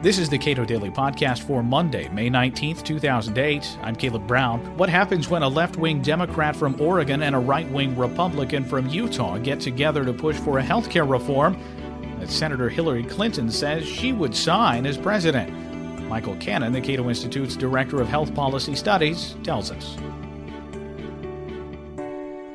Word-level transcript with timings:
This 0.00 0.18
is 0.18 0.28
the 0.28 0.38
Cato 0.38 0.64
Daily 0.64 0.90
Podcast 0.90 1.40
for 1.40 1.60
Monday, 1.60 2.08
May 2.10 2.30
19th, 2.30 2.84
2008. 2.84 3.78
I'm 3.82 3.96
Caleb 3.96 4.28
Brown. 4.28 4.60
What 4.76 4.88
happens 4.88 5.28
when 5.28 5.42
a 5.42 5.48
left 5.48 5.76
wing 5.76 6.00
Democrat 6.02 6.54
from 6.54 6.80
Oregon 6.80 7.24
and 7.24 7.34
a 7.34 7.38
right 7.40 7.68
wing 7.72 7.96
Republican 7.96 8.64
from 8.64 8.88
Utah 8.88 9.38
get 9.38 9.58
together 9.58 10.04
to 10.04 10.12
push 10.12 10.36
for 10.36 10.58
a 10.58 10.62
health 10.62 10.88
care 10.88 11.04
reform 11.04 11.60
that 12.20 12.30
Senator 12.30 12.68
Hillary 12.68 13.02
Clinton 13.02 13.50
says 13.50 13.84
she 13.84 14.12
would 14.12 14.36
sign 14.36 14.86
as 14.86 14.96
president? 14.96 15.50
Michael 16.08 16.36
Cannon, 16.36 16.72
the 16.72 16.80
Cato 16.80 17.08
Institute's 17.08 17.56
Director 17.56 18.00
of 18.00 18.06
Health 18.06 18.32
Policy 18.36 18.76
Studies, 18.76 19.34
tells 19.42 19.72
us. 19.72 19.96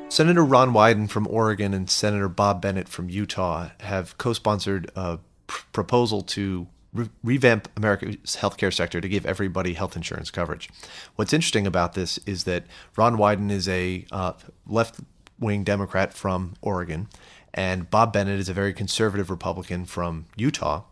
Senator 0.08 0.46
Ron 0.46 0.72
Wyden 0.72 1.10
from 1.10 1.26
Oregon 1.26 1.74
and 1.74 1.90
Senator 1.90 2.30
Bob 2.30 2.62
Bennett 2.62 2.88
from 2.88 3.10
Utah 3.10 3.68
have 3.80 4.16
co 4.16 4.32
sponsored 4.32 4.90
a 4.96 5.18
pr- 5.46 5.66
proposal 5.72 6.22
to 6.22 6.68
re- 6.94 7.10
revamp 7.22 7.68
America's 7.76 8.36
healthcare 8.36 8.72
sector 8.72 9.00
to 9.00 9.08
give 9.08 9.26
everybody 9.26 9.74
health 9.74 9.96
insurance 9.96 10.30
coverage. 10.30 10.70
What's 11.16 11.32
interesting 11.32 11.66
about 11.66 11.94
this 11.94 12.18
is 12.26 12.44
that 12.44 12.64
Ron 12.96 13.16
Wyden 13.16 13.50
is 13.50 13.68
a 13.68 14.06
uh, 14.10 14.32
left 14.66 15.00
wing 15.38 15.64
Democrat 15.64 16.14
from 16.14 16.54
Oregon, 16.62 17.08
and 17.52 17.90
Bob 17.90 18.12
Bennett 18.12 18.40
is 18.40 18.48
a 18.48 18.54
very 18.54 18.72
conservative 18.72 19.30
Republican 19.30 19.84
from 19.84 20.26
Utah. 20.36 20.84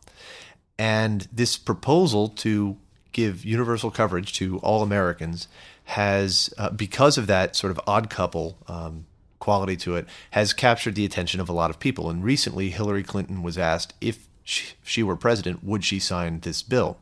And 0.79 1.29
this 1.33 1.57
proposal 1.57 2.29
to 2.29 2.77
give 3.13 3.45
universal 3.45 3.91
coverage 3.91 4.33
to 4.35 4.59
all 4.59 4.83
Americans 4.83 5.47
has, 5.85 6.53
uh, 6.59 6.71
because 6.71 7.19
of 7.19 7.27
that 7.27 7.55
sort 7.55 7.71
of 7.71 7.81
odd 7.87 8.11
couple 8.11 8.59
um, 8.67 9.07
quality 9.39 9.77
to 9.77 9.97
it 9.97 10.07
has 10.31 10.53
captured 10.53 10.95
the 10.95 11.05
attention 11.05 11.41
of 11.41 11.49
a 11.49 11.53
lot 11.53 11.69
of 11.69 11.79
people. 11.79 12.09
And 12.09 12.25
recently, 12.25 12.71
Hillary 12.71 13.03
Clinton 13.03 13.43
was 13.43 13.59
asked 13.59 13.93
if 14.01 14.29
she, 14.53 14.75
she 14.85 15.03
were 15.03 15.17
president, 15.17 15.65
would 15.65 15.85
she 15.85 15.99
sign 15.99 16.41
this 16.41 16.63
bill? 16.63 16.99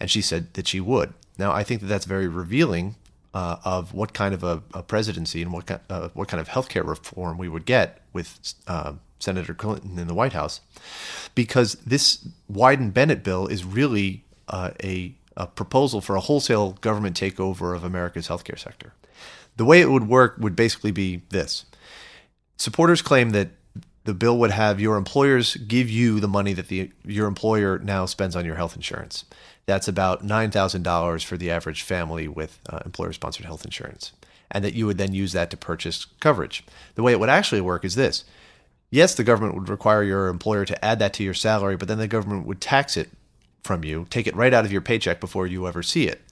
And 0.00 0.10
she 0.10 0.22
said 0.22 0.54
that 0.54 0.66
she 0.66 0.80
would. 0.80 1.12
Now, 1.38 1.52
I 1.52 1.62
think 1.62 1.80
that 1.80 1.86
that's 1.86 2.06
very 2.06 2.28
revealing 2.28 2.96
uh, 3.34 3.56
of 3.64 3.92
what 3.92 4.14
kind 4.14 4.32
of 4.34 4.42
a, 4.42 4.62
a 4.72 4.82
presidency 4.82 5.42
and 5.42 5.52
what 5.52 5.66
kind, 5.66 5.80
uh, 5.90 6.08
what 6.14 6.28
kind 6.28 6.40
of 6.40 6.48
healthcare 6.48 6.86
reform 6.86 7.36
we 7.38 7.48
would 7.48 7.66
get 7.66 8.00
with 8.12 8.54
uh, 8.66 8.94
Senator 9.18 9.54
Clinton 9.54 9.98
in 9.98 10.06
the 10.06 10.14
White 10.14 10.32
House, 10.32 10.60
because 11.34 11.74
this 11.86 12.26
Wyden 12.50 12.92
Bennett 12.92 13.22
bill 13.22 13.46
is 13.46 13.64
really 13.64 14.24
uh, 14.48 14.70
a, 14.82 15.14
a 15.36 15.46
proposal 15.46 16.00
for 16.00 16.16
a 16.16 16.20
wholesale 16.20 16.72
government 16.80 17.18
takeover 17.18 17.76
of 17.76 17.84
America's 17.84 18.28
healthcare 18.28 18.58
sector. 18.58 18.94
The 19.56 19.64
way 19.64 19.80
it 19.80 19.90
would 19.90 20.08
work 20.08 20.36
would 20.38 20.56
basically 20.56 20.92
be 20.92 21.22
this 21.30 21.64
Supporters 22.58 23.02
claim 23.02 23.30
that 23.30 23.48
the 24.06 24.14
bill 24.14 24.38
would 24.38 24.52
have 24.52 24.80
your 24.80 24.96
employers 24.96 25.56
give 25.56 25.90
you 25.90 26.20
the 26.20 26.28
money 26.28 26.54
that 26.54 26.68
the 26.68 26.90
your 27.04 27.26
employer 27.26 27.78
now 27.78 28.06
spends 28.06 28.34
on 28.34 28.46
your 28.46 28.56
health 28.56 28.74
insurance. 28.74 29.24
That's 29.66 29.88
about 29.88 30.24
nine 30.24 30.50
thousand 30.50 30.82
dollars 30.82 31.22
for 31.22 31.36
the 31.36 31.50
average 31.50 31.82
family 31.82 32.28
with 32.28 32.60
uh, 32.70 32.80
employer-sponsored 32.84 33.44
health 33.44 33.64
insurance, 33.64 34.12
and 34.50 34.64
that 34.64 34.74
you 34.74 34.86
would 34.86 34.98
then 34.98 35.12
use 35.12 35.32
that 35.32 35.50
to 35.50 35.56
purchase 35.56 36.06
coverage. 36.20 36.64
The 36.94 37.02
way 37.02 37.12
it 37.12 37.20
would 37.20 37.28
actually 37.28 37.60
work 37.60 37.84
is 37.84 37.96
this: 37.96 38.24
yes, 38.90 39.14
the 39.14 39.24
government 39.24 39.54
would 39.54 39.68
require 39.68 40.02
your 40.02 40.28
employer 40.28 40.64
to 40.64 40.84
add 40.84 40.98
that 41.00 41.12
to 41.14 41.24
your 41.24 41.34
salary, 41.34 41.76
but 41.76 41.88
then 41.88 41.98
the 41.98 42.08
government 42.08 42.46
would 42.46 42.60
tax 42.60 42.96
it 42.96 43.10
from 43.64 43.84
you, 43.84 44.06
take 44.08 44.28
it 44.28 44.36
right 44.36 44.54
out 44.54 44.64
of 44.64 44.72
your 44.72 44.80
paycheck 44.80 45.20
before 45.20 45.46
you 45.46 45.66
ever 45.66 45.82
see 45.82 46.06
it. 46.06 46.22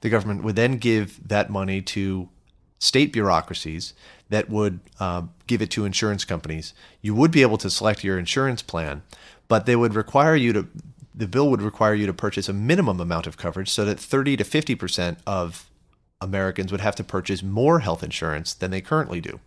The 0.00 0.08
government 0.08 0.42
would 0.42 0.56
then 0.56 0.78
give 0.78 1.28
that 1.28 1.50
money 1.50 1.82
to 1.82 2.30
state 2.78 3.12
bureaucracies 3.12 3.94
that 4.28 4.48
would 4.50 4.80
uh, 5.00 5.22
give 5.46 5.62
it 5.62 5.70
to 5.70 5.84
insurance 5.84 6.24
companies. 6.24 6.74
You 7.00 7.14
would 7.14 7.30
be 7.30 7.42
able 7.42 7.58
to 7.58 7.70
select 7.70 8.04
your 8.04 8.18
insurance 8.18 8.62
plan, 8.62 9.02
but 9.48 9.66
they 9.66 9.76
would 9.76 9.94
require 9.94 10.36
you 10.36 10.52
to. 10.52 10.68
The 11.14 11.26
bill 11.26 11.50
would 11.50 11.62
require 11.62 11.94
you 11.94 12.06
to 12.06 12.12
purchase 12.12 12.48
a 12.48 12.52
minimum 12.52 13.00
amount 13.00 13.26
of 13.26 13.36
coverage 13.36 13.70
so 13.70 13.84
that 13.84 13.98
30 13.98 14.36
to 14.36 14.44
50 14.44 14.74
percent 14.76 15.18
of 15.26 15.68
Americans 16.20 16.70
would 16.70 16.80
have 16.80 16.94
to 16.96 17.04
purchase 17.04 17.42
more 17.42 17.80
health 17.80 18.04
insurance 18.04 18.54
than 18.54 18.70
they 18.70 18.80
currently 18.80 19.20
do, 19.20 19.40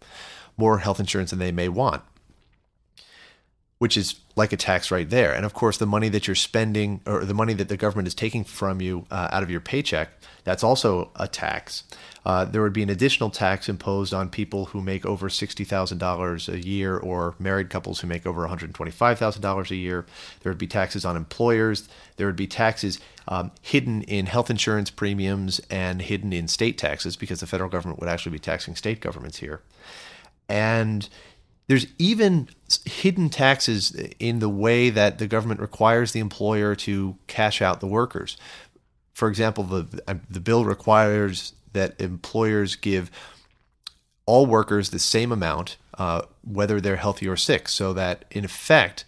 more 0.58 0.80
health 0.80 1.00
insurance 1.00 1.30
than 1.30 1.40
they 1.40 1.52
may 1.52 1.70
want 1.70 2.04
which 3.82 3.98
is 3.98 4.20
like 4.36 4.54
a 4.54 4.58
tax 4.58 4.92
right 4.92 5.10
there. 5.10 5.34
And 5.34 5.44
of 5.44 5.56
course, 5.56 5.80
the 5.80 5.88
money 5.88 6.08
that 6.10 6.28
you're 6.28 6.36
spending 6.36 7.02
or 7.08 7.26
the 7.26 7.34
money 7.34 7.56
that 7.56 7.68
the 7.68 7.78
government 7.78 8.08
is 8.08 8.14
taking 8.14 8.44
from 8.44 8.80
you 8.80 9.08
uh, 9.10 9.30
out 9.32 9.42
of 9.42 9.50
your 9.50 9.60
paycheck, 9.60 10.10
that's 10.44 10.64
also 10.64 11.10
a 11.16 11.28
tax. 11.28 11.84
Uh, 12.26 12.46
there 12.46 12.62
would 12.62 12.74
be 12.74 12.84
an 12.84 12.90
additional 12.90 13.30
tax 13.30 13.68
imposed 13.68 14.14
on 14.14 14.30
people 14.30 14.66
who 14.66 14.82
make 14.82 15.06
over 15.06 15.28
$60,000 15.28 16.54
a 16.54 16.66
year 16.66 16.98
or 16.98 17.36
married 17.40 17.70
couples 17.70 18.00
who 18.00 18.08
make 18.08 18.28
over 18.28 18.48
$125,000 18.48 19.72
a 19.72 19.76
year. 19.76 20.06
There 20.42 20.52
would 20.52 20.60
be 20.60 20.68
taxes 20.68 21.04
on 21.04 21.18
employers. 21.18 21.90
There 22.18 22.28
would 22.28 22.36
be 22.36 22.48
taxes 22.48 23.00
um, 23.28 23.52
hidden 23.62 24.04
in 24.04 24.28
health 24.28 24.50
insurance 24.50 24.92
premiums 24.92 25.60
and 25.70 26.02
hidden 26.02 26.32
in 26.32 26.48
state 26.48 26.78
taxes 26.78 27.16
because 27.16 27.40
the 27.40 27.48
federal 27.48 27.70
government 27.70 28.00
would 28.00 28.10
actually 28.10 28.34
be 28.34 28.40
taxing 28.40 28.76
state 28.76 29.00
governments 29.00 29.38
here. 29.38 29.62
And 30.48 31.10
there's 31.68 31.88
even 31.98 32.50
hidden 32.86 33.30
taxes 33.30 33.92
in 34.20 34.40
the 34.40 34.50
way 34.50 34.90
that 34.90 35.18
the 35.20 35.28
government 35.28 35.60
requires 35.60 36.12
the 36.12 36.20
employer 36.20 36.76
to 36.76 37.16
cash 37.28 37.62
out 37.62 37.80
the 37.80 37.88
workers. 37.88 38.38
For 39.14 39.28
example, 39.30 39.64
the 39.64 40.20
the 40.30 40.40
bill 40.40 40.66
requires 40.66 41.54
that 41.74 42.00
employers 42.00 42.76
give 42.76 43.12
all 44.26 44.46
workers 44.46 44.90
the 44.90 45.00
same 45.00 45.32
amount, 45.32 45.78
uh, 45.98 46.22
whether 46.44 46.80
they're 46.80 46.96
healthy 46.98 47.28
or 47.28 47.36
sick, 47.36 47.68
so 47.68 47.94
that 47.94 48.26
in 48.32 48.46
effect, 48.46 49.04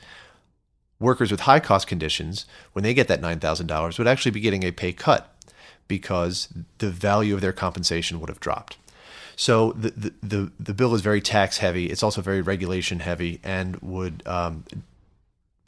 workers 1.00 1.32
with 1.32 1.42
high 1.42 1.60
cost 1.60 1.88
conditions, 1.88 2.46
when 2.74 2.84
they 2.84 2.94
get 2.94 3.08
that 3.08 3.22
nine 3.22 3.40
thousand 3.40 3.68
dollars, 3.68 3.98
would 3.98 4.08
actually 4.08 4.32
be 4.32 4.40
getting 4.40 4.64
a 4.64 4.72
pay 4.72 4.94
cut 4.94 5.36
because 5.88 6.48
the 6.80 6.90
value 6.90 7.36
of 7.36 7.42
their 7.42 7.54
compensation 7.54 8.20
would 8.20 8.30
have 8.30 8.40
dropped. 8.40 8.78
So 9.36 9.72
the, 9.74 9.92
the, 9.92 10.14
the, 10.22 10.52
the 10.60 10.74
bill 10.74 10.94
is 10.94 11.02
very 11.02 11.22
tax 11.22 11.58
heavy. 11.58 11.88
It's 11.88 12.04
also 12.04 12.22
very 12.22 12.42
regulation 12.42 13.00
heavy 13.00 13.40
and 13.44 13.78
would 13.78 14.26
um, 14.28 14.64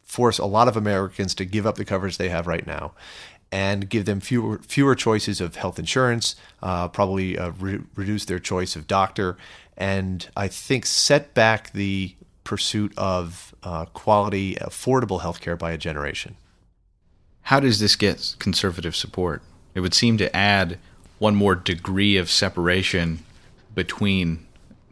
force 0.03 0.38
a 0.38 0.45
lot 0.45 0.67
of 0.67 0.78
Americans 0.78 1.35
to 1.35 1.45
give 1.45 1.66
up 1.66 1.75
the 1.75 1.85
coverage 1.85 2.17
they 2.17 2.29
have 2.29 2.47
right 2.47 2.66
now 2.66 2.94
and 3.51 3.89
give 3.89 4.06
them 4.06 4.19
fewer 4.19 4.59
fewer 4.59 4.95
choices 4.95 5.39
of 5.41 5.56
health 5.56 5.79
insurance, 5.79 6.35
uh, 6.61 6.88
probably 6.88 7.38
uh, 7.38 7.51
re- 7.59 7.81
reduce 7.95 8.25
their 8.25 8.39
choice 8.39 8.75
of 8.75 8.88
doctor, 8.88 9.38
and 9.78 10.29
I 10.35 10.47
think 10.47 10.85
set 10.85 11.33
back 11.33 11.72
the 11.72 12.16
pursuit 12.44 12.94
of 12.97 13.55
uh, 13.63 13.85
quality, 13.85 14.55
affordable 14.55 15.22
healthcare 15.22 15.57
by 15.57 15.72
a 15.72 15.78
generation. 15.78 16.35
How 17.44 17.59
does 17.59 17.79
this 17.79 17.95
get 17.95 18.35
conservative 18.39 18.95
support? 18.95 19.41
It 19.73 19.79
would 19.79 19.94
seem 19.94 20.17
to 20.17 20.35
add 20.35 20.79
one 21.19 21.35
more 21.35 21.55
degree 21.55 22.17
of 22.17 22.29
separation 22.29 23.23
between 23.73 24.45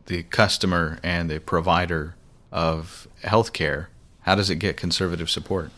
the 0.05 0.23
customer 0.23 0.99
and 1.03 1.29
the 1.29 1.39
provider 1.39 2.15
of 2.51 3.07
healthcare, 3.23 3.87
how 4.21 4.35
does 4.35 4.49
it 4.49 4.57
get 4.57 4.77
conservative 4.77 5.29
support? 5.29 5.71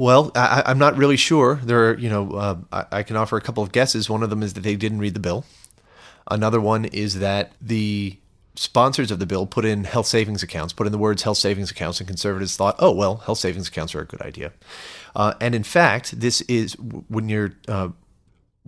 Well, 0.00 0.32
I, 0.34 0.62
am 0.64 0.78
not 0.78 0.96
really 0.96 1.18
sure. 1.18 1.56
There, 1.56 1.90
are, 1.90 1.98
you 1.98 2.08
know, 2.08 2.30
uh, 2.32 2.56
I, 2.72 2.86
I, 2.90 3.02
can 3.02 3.16
offer 3.16 3.36
a 3.36 3.40
couple 3.42 3.62
of 3.62 3.70
guesses. 3.70 4.08
One 4.08 4.22
of 4.22 4.30
them 4.30 4.42
is 4.42 4.54
that 4.54 4.62
they 4.62 4.74
didn't 4.74 5.00
read 5.00 5.12
the 5.12 5.20
bill. 5.20 5.44
Another 6.30 6.58
one 6.58 6.86
is 6.86 7.18
that 7.18 7.52
the 7.60 8.16
sponsors 8.54 9.10
of 9.10 9.18
the 9.18 9.26
bill 9.26 9.44
put 9.44 9.66
in 9.66 9.84
health 9.84 10.06
savings 10.06 10.42
accounts, 10.42 10.72
put 10.72 10.86
in 10.86 10.92
the 10.92 10.96
words 10.96 11.24
health 11.24 11.36
savings 11.36 11.70
accounts, 11.70 12.00
and 12.00 12.08
conservatives 12.08 12.56
thought, 12.56 12.76
oh 12.78 12.90
well, 12.90 13.16
health 13.16 13.36
savings 13.36 13.68
accounts 13.68 13.94
are 13.94 14.00
a 14.00 14.06
good 14.06 14.22
idea. 14.22 14.54
Uh, 15.14 15.34
and 15.38 15.54
in 15.54 15.64
fact, 15.64 16.18
this 16.18 16.40
is 16.42 16.72
when 16.78 17.28
you're 17.28 17.52
uh, 17.68 17.90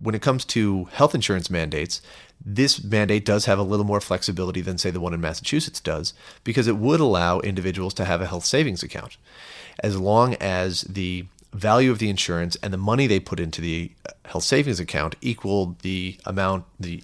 when 0.02 0.14
it 0.14 0.20
comes 0.20 0.44
to 0.44 0.84
health 0.92 1.14
insurance 1.14 1.48
mandates, 1.48 2.02
this 2.44 2.82
mandate 2.82 3.24
does 3.24 3.44
have 3.44 3.58
a 3.58 3.62
little 3.62 3.86
more 3.86 4.00
flexibility 4.00 4.60
than, 4.60 4.78
say, 4.78 4.90
the 4.90 5.00
one 5.00 5.14
in 5.14 5.20
Massachusetts 5.20 5.80
does, 5.80 6.14
because 6.44 6.66
it 6.66 6.76
would 6.76 7.00
allow 7.00 7.40
individuals 7.40 7.94
to 7.94 8.04
have 8.04 8.20
a 8.20 8.26
health 8.26 8.44
savings 8.44 8.82
account 8.82 9.16
as 9.80 9.98
long 9.98 10.34
as 10.34 10.82
the 10.82 11.26
value 11.52 11.90
of 11.90 11.98
the 11.98 12.08
insurance 12.08 12.56
and 12.62 12.72
the 12.72 12.78
money 12.78 13.06
they 13.06 13.20
put 13.20 13.38
into 13.38 13.60
the 13.60 13.90
health 14.24 14.44
savings 14.44 14.80
account 14.80 15.14
equaled 15.20 15.78
the 15.80 16.18
amount, 16.24 16.64
the 16.80 17.02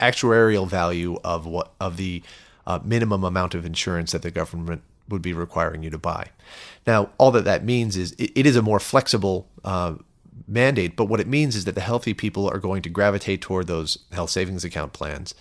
actuarial 0.00 0.68
value 0.68 1.18
of 1.24 1.46
what 1.46 1.72
of 1.80 1.96
the 1.96 2.22
uh, 2.66 2.78
minimum 2.84 3.24
amount 3.24 3.54
of 3.54 3.64
insurance 3.64 4.12
that 4.12 4.22
the 4.22 4.30
government 4.30 4.82
would 5.08 5.22
be 5.22 5.32
requiring 5.32 5.82
you 5.82 5.90
to 5.90 5.98
buy. 5.98 6.28
Now, 6.86 7.10
all 7.18 7.30
that 7.32 7.44
that 7.44 7.64
means 7.64 7.96
is 7.96 8.12
it, 8.12 8.30
it 8.34 8.46
is 8.46 8.56
a 8.56 8.62
more 8.62 8.78
flexible 8.78 9.48
uh, 9.64 9.94
mandate, 10.46 10.96
but 10.96 11.06
what 11.06 11.20
it 11.20 11.26
means 11.26 11.56
is 11.56 11.64
that 11.64 11.74
the 11.74 11.80
healthy 11.80 12.14
people 12.14 12.48
are 12.48 12.58
going 12.58 12.82
to 12.82 12.88
gravitate 12.88 13.40
toward 13.40 13.66
those 13.66 13.98
health 14.12 14.30
savings 14.30 14.64
account 14.64 14.92
plans, 14.92 15.34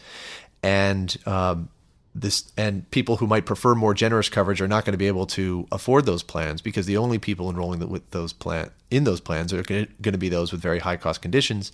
and 0.64 1.18
um, 1.26 1.70
this 2.16 2.52
and 2.58 2.90
people 2.92 3.18
who 3.18 3.28
might 3.28 3.46
prefer 3.46 3.76
more 3.76 3.94
generous 3.94 4.30
coverage 4.30 4.62
are 4.62 4.68
not 4.68 4.86
going 4.86 4.94
to 4.94 4.98
be 4.98 5.08
able 5.08 5.26
to 5.28 5.68
afford 5.72 6.06
those 6.06 6.24
plans 6.24 6.62
because 6.62 6.86
the 6.86 6.98
only 6.98 7.20
people 7.20 7.50
enrolling 7.50 7.88
with 7.90 8.10
those 8.12 8.34
plan 8.34 8.72
in 8.90 9.04
those 9.04 9.22
plans 9.22 9.54
are 9.54 9.62
going 9.64 9.88
to 10.02 10.18
be 10.18 10.30
those 10.30 10.52
with 10.52 10.62
very 10.62 10.80
high 10.80 10.98
cost 10.98 11.22
conditions, 11.22 11.72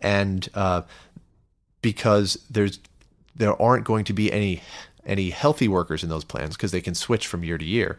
and 0.00 0.48
uh, 0.54 0.82
because 1.82 2.38
there's 2.50 2.80
there 3.34 3.60
aren't 3.60 3.84
going 3.84 4.04
to 4.04 4.12
be 4.12 4.32
any 4.32 4.60
any 5.04 5.30
healthy 5.30 5.68
workers 5.68 6.02
in 6.02 6.08
those 6.08 6.24
plans 6.24 6.56
because 6.56 6.72
they 6.72 6.80
can 6.80 6.94
switch 6.94 7.26
from 7.26 7.44
year 7.44 7.58
to 7.58 7.64
year. 7.64 7.98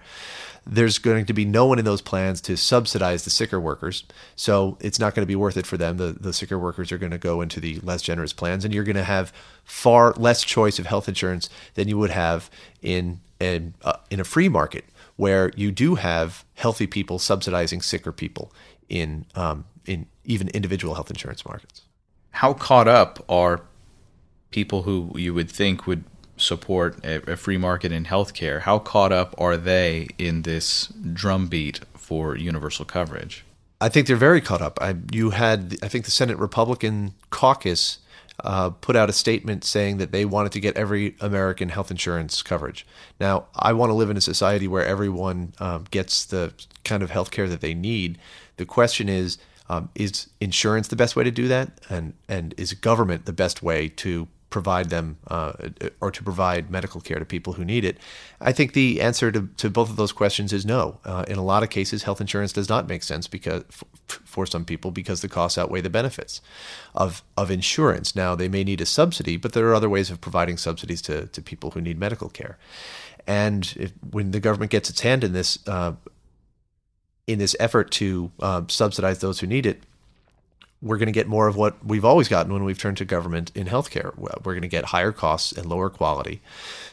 There's 0.65 0.99
going 0.99 1.25
to 1.25 1.33
be 1.33 1.45
no 1.45 1.65
one 1.65 1.79
in 1.79 1.85
those 1.85 2.01
plans 2.01 2.41
to 2.41 2.55
subsidize 2.55 3.23
the 3.23 3.29
sicker 3.29 3.59
workers. 3.59 4.03
So 4.35 4.77
it's 4.79 4.99
not 4.99 5.15
going 5.15 5.23
to 5.23 5.27
be 5.27 5.35
worth 5.35 5.57
it 5.57 5.65
for 5.65 5.77
them. 5.77 5.97
The, 5.97 6.15
the 6.19 6.33
sicker 6.33 6.59
workers 6.59 6.91
are 6.91 6.97
going 6.97 7.11
to 7.11 7.17
go 7.17 7.41
into 7.41 7.59
the 7.59 7.79
less 7.79 8.01
generous 8.01 8.33
plans, 8.33 8.65
and 8.65 8.73
you're 8.73 8.83
going 8.83 8.95
to 8.95 9.03
have 9.03 9.33
far 9.63 10.13
less 10.13 10.43
choice 10.43 10.77
of 10.77 10.85
health 10.85 11.07
insurance 11.07 11.49
than 11.73 11.87
you 11.87 11.97
would 11.97 12.11
have 12.11 12.49
in, 12.81 13.21
in, 13.39 13.73
uh, 13.83 13.97
in 14.09 14.19
a 14.19 14.23
free 14.23 14.49
market 14.49 14.85
where 15.15 15.51
you 15.55 15.71
do 15.71 15.95
have 15.95 16.45
healthy 16.55 16.87
people 16.87 17.19
subsidizing 17.19 17.81
sicker 17.81 18.11
people 18.11 18.53
in, 18.87 19.25
um, 19.35 19.65
in 19.85 20.05
even 20.23 20.49
individual 20.49 20.93
health 20.93 21.09
insurance 21.09 21.45
markets. 21.45 21.81
How 22.31 22.53
caught 22.53 22.87
up 22.87 23.23
are 23.27 23.61
people 24.51 24.83
who 24.83 25.11
you 25.15 25.33
would 25.33 25.49
think 25.49 25.87
would 25.87 26.03
support 26.39 27.03
a, 27.03 27.31
a, 27.31 27.35
free 27.35 27.57
market 27.57 27.91
in 27.91 28.05
healthcare, 28.05 28.61
how 28.61 28.79
caught 28.79 29.11
up 29.11 29.35
are 29.37 29.57
they 29.57 30.07
in 30.17 30.43
this 30.43 30.87
drumbeat 30.87 31.81
for 31.95 32.35
universal 32.35 32.85
coverage? 32.85 33.45
I 33.81 33.89
think 33.89 34.07
they're 34.07 34.15
very 34.15 34.41
caught 34.41 34.61
up. 34.61 34.77
I, 34.81 34.95
you 35.11 35.29
had, 35.31 35.77
I 35.81 35.87
think, 35.87 36.05
the 36.05 36.11
Senate 36.11 36.37
Republican 36.37 37.13
caucus 37.29 37.99
uh, 38.43 38.69
put 38.69 38.95
out 38.95 39.09
a 39.09 39.13
statement 39.13 39.63
saying 39.63 39.97
that 39.97 40.11
they 40.11 40.25
wanted 40.25 40.51
to 40.53 40.59
get 40.59 40.75
every 40.75 41.15
American 41.19 41.69
health 41.69 41.91
insurance 41.91 42.41
coverage. 42.41 42.85
Now, 43.19 43.45
I 43.55 43.73
want 43.73 43.89
to 43.89 43.93
live 43.93 44.09
in 44.09 44.17
a 44.17 44.21
society 44.21 44.67
where 44.67 44.85
everyone 44.85 45.53
um, 45.59 45.85
gets 45.91 46.25
the 46.25 46.53
kind 46.83 47.03
of 47.03 47.09
health 47.09 47.31
care 47.31 47.47
that 47.47 47.61
they 47.61 47.73
need. 47.73 48.17
The 48.57 48.65
question 48.65 49.09
is, 49.09 49.37
um, 49.69 49.89
is 49.93 50.27
insurance 50.41 50.87
the 50.87 50.95
best 50.95 51.15
way 51.15 51.23
to 51.23 51.31
do 51.31 51.47
that, 51.47 51.79
and 51.89 52.13
and 52.27 52.55
is 52.57 52.73
government 52.73 53.25
the 53.25 53.33
best 53.33 53.61
way 53.61 53.87
to 53.87 54.27
provide 54.49 54.89
them 54.89 55.17
uh, 55.27 55.53
or 56.01 56.11
to 56.11 56.23
provide 56.23 56.71
medical 56.71 57.01
care 57.01 57.19
to 57.19 57.25
people 57.25 57.53
who 57.53 57.65
need 57.65 57.85
it? 57.85 57.97
I 58.41 58.51
think 58.51 58.73
the 58.73 59.01
answer 59.01 59.31
to, 59.31 59.47
to 59.57 59.69
both 59.69 59.89
of 59.89 59.95
those 59.95 60.11
questions 60.11 60.53
is 60.53 60.65
no. 60.65 60.99
Uh, 61.05 61.25
in 61.27 61.37
a 61.37 61.43
lot 61.43 61.63
of 61.63 61.69
cases, 61.69 62.03
health 62.03 62.21
insurance 62.21 62.53
does 62.53 62.69
not 62.69 62.87
make 62.87 63.03
sense 63.03 63.27
because 63.27 63.63
f- 63.69 63.83
for 64.07 64.45
some 64.45 64.65
people 64.65 64.91
because 64.91 65.21
the 65.21 65.29
costs 65.29 65.57
outweigh 65.57 65.81
the 65.81 65.89
benefits 65.89 66.41
of 66.95 67.23
of 67.37 67.51
insurance. 67.51 68.15
Now 68.15 68.35
they 68.35 68.47
may 68.47 68.63
need 68.63 68.81
a 68.81 68.85
subsidy, 68.85 69.37
but 69.37 69.53
there 69.53 69.67
are 69.67 69.75
other 69.75 69.89
ways 69.89 70.09
of 70.09 70.21
providing 70.21 70.57
subsidies 70.57 71.01
to 71.03 71.27
to 71.27 71.41
people 71.41 71.71
who 71.71 71.81
need 71.81 71.99
medical 71.99 72.29
care. 72.29 72.57
And 73.27 73.73
if, 73.77 73.91
when 74.09 74.31
the 74.31 74.39
government 74.39 74.71
gets 74.71 74.89
its 74.89 75.01
hand 75.01 75.23
in 75.23 75.33
this 75.33 75.59
uh, 75.67 75.93
in 77.27 77.37
this 77.37 77.55
effort 77.59 77.91
to 77.91 78.31
uh, 78.39 78.63
subsidize 78.67 79.19
those 79.19 79.39
who 79.39 79.47
need 79.47 79.65
it, 79.65 79.83
we're 80.81 80.97
going 80.97 81.07
to 81.07 81.13
get 81.13 81.27
more 81.27 81.47
of 81.47 81.57
what 81.57 81.83
we've 81.85 82.05
always 82.05 82.29
gotten 82.29 82.53
when 82.53 82.63
we've 82.63 82.77
turned 82.77 82.97
to 82.97 83.05
government 83.05 83.51
in 83.53 83.67
healthcare. 83.67 84.17
We're 84.17 84.53
going 84.53 84.61
to 84.61 84.69
get 84.69 84.85
higher 84.85 85.11
costs 85.11 85.51
and 85.51 85.65
lower 85.65 85.89
quality. 85.89 86.41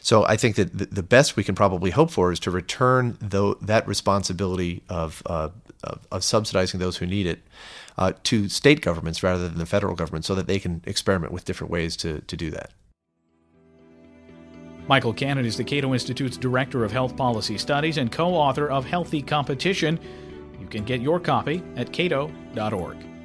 So 0.01 0.25
I 0.25 0.35
think 0.35 0.55
that 0.57 0.93
the 0.93 1.03
best 1.03 1.35
we 1.37 1.43
can 1.43 1.55
probably 1.55 1.91
hope 1.91 2.11
for 2.11 2.31
is 2.31 2.39
to 2.41 2.51
return 2.51 3.17
though 3.21 3.53
that 3.55 3.87
responsibility 3.87 4.83
of, 4.89 5.23
uh, 5.25 5.49
of, 5.83 6.05
of 6.11 6.23
subsidizing 6.23 6.79
those 6.79 6.97
who 6.97 7.05
need 7.05 7.27
it 7.27 7.39
uh, 7.97 8.11
to 8.23 8.49
state 8.49 8.81
governments 8.81 9.23
rather 9.23 9.47
than 9.47 9.57
the 9.57 9.65
federal 9.65 9.95
government, 9.95 10.25
so 10.25 10.35
that 10.35 10.47
they 10.47 10.59
can 10.59 10.81
experiment 10.85 11.31
with 11.31 11.45
different 11.45 11.71
ways 11.71 11.97
to 11.97 12.21
to 12.21 12.37
do 12.37 12.51
that. 12.51 12.71
Michael 14.87 15.13
Cannon 15.13 15.45
is 15.45 15.57
the 15.57 15.63
Cato 15.63 15.93
Institute's 15.93 16.37
Director 16.37 16.85
of 16.85 16.91
Health 16.91 17.17
Policy 17.17 17.57
Studies 17.57 17.97
and 17.97 18.11
co 18.11 18.33
author 18.33 18.69
of 18.69 18.85
Healthy 18.85 19.23
Competition. 19.23 19.99
You 20.61 20.67
can 20.67 20.85
get 20.85 21.01
your 21.01 21.19
copy 21.19 21.63
at 21.75 21.91
cato.org. 21.91 23.16